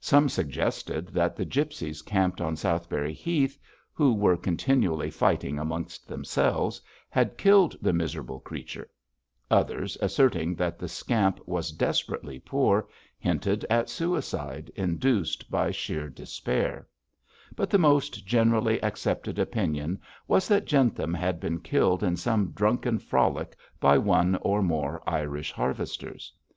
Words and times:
Some 0.00 0.28
suggested 0.28 1.10
that 1.10 1.36
the 1.36 1.44
gipsies 1.44 2.02
camped 2.02 2.40
on 2.40 2.56
Southberry 2.56 3.12
Heath, 3.12 3.56
who 3.92 4.12
were 4.12 4.36
continually 4.36 5.08
fighting 5.08 5.56
amongst 5.56 6.08
themselves, 6.08 6.80
had 7.08 7.38
killed 7.38 7.76
the 7.80 7.92
miserable 7.92 8.40
creature; 8.40 8.90
others, 9.52 9.96
asserting 10.02 10.56
that 10.56 10.80
the 10.80 10.88
scamp 10.88 11.38
was 11.46 11.70
desperately 11.70 12.40
poor, 12.40 12.88
hinted 13.20 13.64
at 13.70 13.88
suicide 13.88 14.68
induced 14.74 15.48
by 15.48 15.70
sheer 15.70 16.08
despair; 16.08 16.88
but 17.54 17.70
the 17.70 17.78
most 17.78 18.26
generally 18.26 18.82
accepted 18.82 19.38
opinion 19.38 20.00
was 20.26 20.48
that 20.48 20.64
Jentham 20.66 21.14
had 21.14 21.38
been 21.38 21.60
killed 21.60 22.02
in 22.02 22.16
some 22.16 22.50
drunken 22.50 22.98
frolic 22.98 23.56
by 23.78 23.96
one 23.96 24.34
or 24.42 24.60
more 24.60 25.04
Irish 25.06 25.52
harvesters. 25.52 26.32